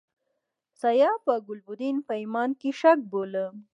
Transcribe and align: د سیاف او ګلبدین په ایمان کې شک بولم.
د 0.03 0.03
سیاف 0.81 1.23
او 1.33 1.39
ګلبدین 1.47 1.95
په 2.07 2.13
ایمان 2.21 2.49
کې 2.59 2.69
شک 2.79 2.99
بولم. 3.11 3.55